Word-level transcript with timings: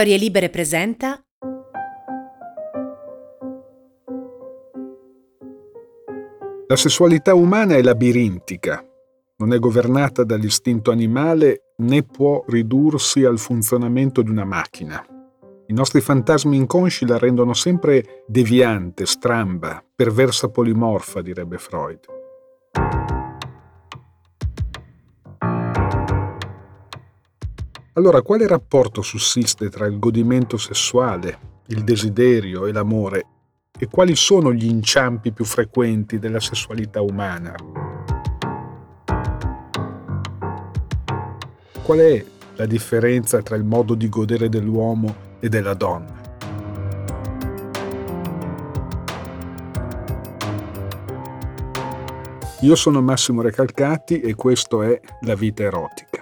Storie 0.00 0.16
Libere 0.16 0.48
presenta 0.48 1.22
La 6.66 6.76
sessualità 6.76 7.34
umana 7.34 7.74
è 7.74 7.82
labirintica, 7.82 8.82
non 9.36 9.52
è 9.52 9.58
governata 9.58 10.24
dall'istinto 10.24 10.90
animale 10.90 11.74
né 11.80 12.02
può 12.02 12.42
ridursi 12.48 13.24
al 13.24 13.38
funzionamento 13.38 14.22
di 14.22 14.30
una 14.30 14.46
macchina. 14.46 15.04
I 15.66 15.72
nostri 15.74 16.00
fantasmi 16.00 16.56
inconsci 16.56 17.04
la 17.04 17.18
rendono 17.18 17.52
sempre 17.52 18.24
deviante, 18.26 19.04
stramba, 19.04 19.84
perversa 19.94 20.48
polimorfa, 20.48 21.20
direbbe 21.20 21.58
Freud. 21.58 23.09
Allora, 27.94 28.22
quale 28.22 28.46
rapporto 28.46 29.02
sussiste 29.02 29.68
tra 29.68 29.84
il 29.86 29.98
godimento 29.98 30.56
sessuale, 30.56 31.38
il 31.66 31.82
desiderio 31.82 32.66
e 32.66 32.72
l'amore? 32.72 33.26
E 33.76 33.88
quali 33.88 34.14
sono 34.14 34.52
gli 34.52 34.66
inciampi 34.66 35.32
più 35.32 35.44
frequenti 35.44 36.20
della 36.20 36.38
sessualità 36.38 37.02
umana? 37.02 37.52
Qual 41.82 41.98
è 41.98 42.24
la 42.54 42.66
differenza 42.66 43.42
tra 43.42 43.56
il 43.56 43.64
modo 43.64 43.94
di 43.94 44.08
godere 44.08 44.48
dell'uomo 44.48 45.38
e 45.40 45.48
della 45.48 45.74
donna? 45.74 46.18
Io 52.60 52.76
sono 52.76 53.02
Massimo 53.02 53.42
Recalcati 53.42 54.20
e 54.20 54.36
questo 54.36 54.82
è 54.82 55.00
La 55.22 55.34
vita 55.34 55.64
erotica. 55.64 56.19